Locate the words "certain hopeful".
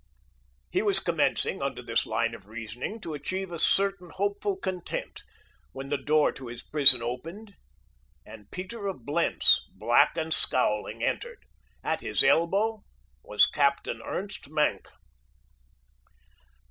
3.59-4.57